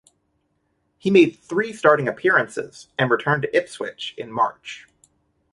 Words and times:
He 0.97 1.11
made 1.11 1.37
three 1.37 1.71
starting 1.73 2.07
appearances 2.07 2.87
and 2.97 3.11
returned 3.11 3.43
to 3.43 3.55
Ipswich 3.55 4.15
in 4.17 4.31
March. 4.31 4.87